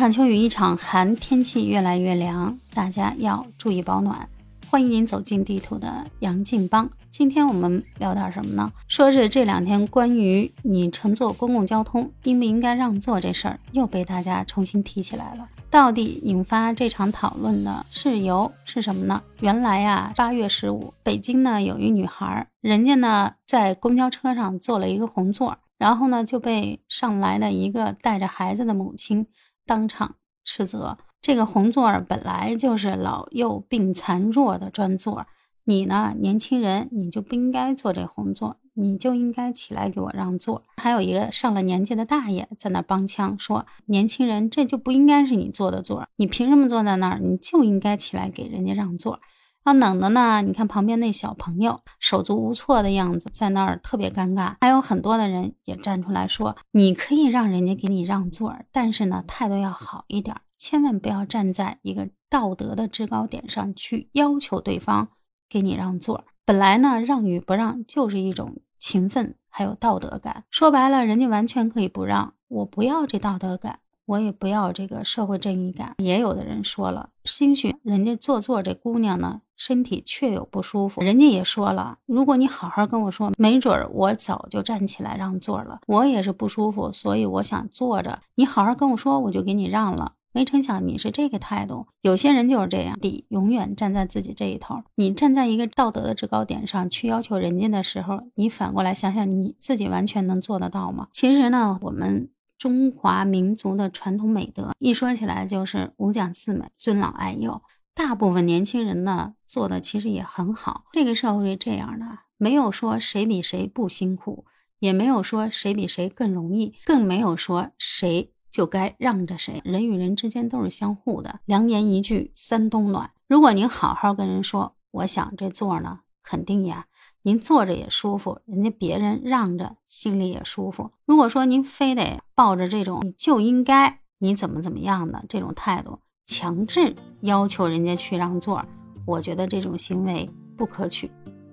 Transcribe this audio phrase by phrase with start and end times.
[0.00, 4.26] 场秋雨一场寒，天气越来越凉，大家要注意保暖。
[4.66, 6.88] 欢迎您走进地图的杨静邦。
[7.10, 8.72] 今天我们聊点什么呢？
[8.88, 15.46] 说是这两天关于你乘坐公共交通应不应该让座这事儿又被大家重新提起来了。
[15.68, 19.20] 到底引发这场讨论的事由是什么呢？
[19.40, 29.26] 原来呀，八月十五，北京呢有一女孩，人家呢在公交车上坐了一个红座，然后呢就被上来的一个带着孩子的母亲
[29.66, 30.98] 当场斥责。
[31.20, 35.26] 这个红座本来就是老幼病残弱的专座，
[35.64, 40.64] 你呢，年轻人你就不应该坐这红座，你就应该起来给我让座。
[40.76, 47.18] 还有一个上了年纪的大爷在那帮腔说：“年轻人，这就不应该是你坐的座，你凭什么坐在那儿？
[47.18, 49.20] 你就应该起来给人家让座。”
[49.62, 54.54] 啊，冷的呢，你看旁边那小朋友手足无措的样子，在那儿特别尴尬。
[54.60, 65.08] 还有很多的人也站出来说：“你可以让人家给你让座，但是呢，态度要好一点。”千万不要站在一个道德的制高点上去要求对方
[65.48, 66.24] 给你让座。
[66.44, 70.44] 本来呢，让与不让就是一种情分，还有道德感。
[70.50, 73.78] 说白了，人家完全可以不让，我不要这道德感，
[74.10, 75.94] 我也不要这个社会正义感。
[75.98, 85.80] 也有的人说了，兴许人家坐坐这姑娘呢，身体确有不舒服，人家也说了，如果你好好跟我说，没准儿我早就站起来让座了。
[85.86, 88.20] 我也是不舒服，所以我想坐着。
[88.34, 90.14] 你好好跟我说，我就给你让了。
[90.32, 94.82] 没成想你是这个态度，有些人就是这样，得永远站在自己这一头。
[94.96, 101.08] 你站在一个道德的制高点上去要求人家的时候，你反过来想想你自己完全能做得到吗？
[101.12, 102.28] 其实呢，我们
[102.60, 107.62] 中华民族的传统美德一说起来就是五讲四美、尊老爱幼。
[107.94, 110.84] 大部分年轻人呢做的其实也很好。
[110.92, 114.44] 这个社会是这样的，没有说谁比谁不辛苦，
[114.78, 118.30] 也没有说谁比谁更容易，更没有说谁。
[118.50, 121.40] 就该让着谁，人与人之间都是相互的。
[121.46, 123.12] 良言一句三冬暖。
[123.26, 126.86] 如果您好好跟人说，我想这座呢，肯定呀，
[127.22, 130.90] 您坐着也舒服，人家别人让着心里也舒服。
[131.04, 138.64] 如果说您非得抱着这种你就应该你怎么怎么样的这种态度，强制要求人家去让座，
[139.06, 141.10] 我觉得这种行为不可取。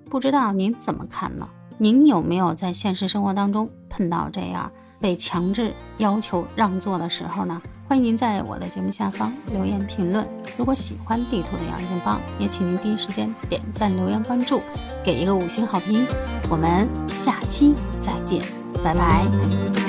[0.09, 1.49] 不知道您怎么看呢？
[1.77, 4.71] 您有没有在现实生活当中碰到这样？
[4.99, 10.27] 被强制要求让座的时候呢，欢迎您在我的节目下方留言评论。
[10.57, 14.61] 如果喜欢地图的杨金邦，也请您第一时间点赞、留言、关注，
[15.03, 16.05] 给一个五星好评。
[16.49, 18.41] 我们下期再见，
[18.83, 19.86] 拜拜。